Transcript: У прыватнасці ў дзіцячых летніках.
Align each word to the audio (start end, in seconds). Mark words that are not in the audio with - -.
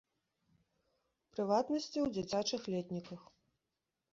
У 1.27 1.35
прыватнасці 1.35 1.93
ў 2.01 2.07
дзіцячых 2.15 2.61
летніках. 2.77 3.21